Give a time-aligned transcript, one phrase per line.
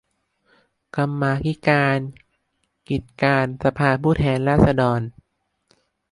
[0.95, 1.99] กรรมาธิการ
[2.89, 5.01] กิจการสภาผู้แทนราษฎร